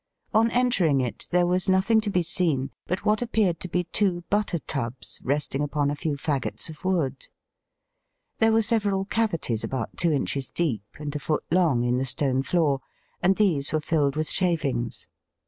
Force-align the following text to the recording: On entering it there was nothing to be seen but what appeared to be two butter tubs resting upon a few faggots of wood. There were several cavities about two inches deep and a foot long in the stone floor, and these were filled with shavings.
On 0.33 0.49
entering 0.49 0.99
it 0.99 1.27
there 1.29 1.45
was 1.45 1.69
nothing 1.69 2.01
to 2.01 2.09
be 2.09 2.23
seen 2.23 2.71
but 2.87 3.05
what 3.05 3.21
appeared 3.21 3.59
to 3.59 3.67
be 3.67 3.83
two 3.83 4.23
butter 4.31 4.57
tubs 4.57 5.21
resting 5.23 5.61
upon 5.61 5.91
a 5.91 5.95
few 5.95 6.15
faggots 6.17 6.71
of 6.71 6.83
wood. 6.83 7.27
There 8.39 8.51
were 8.51 8.63
several 8.63 9.05
cavities 9.05 9.63
about 9.63 9.95
two 9.97 10.11
inches 10.11 10.49
deep 10.49 10.81
and 10.97 11.15
a 11.15 11.19
foot 11.19 11.43
long 11.51 11.83
in 11.83 11.99
the 11.99 12.05
stone 12.05 12.41
floor, 12.41 12.81
and 13.21 13.35
these 13.35 13.71
were 13.71 13.79
filled 13.79 14.15
with 14.15 14.31
shavings. 14.31 15.07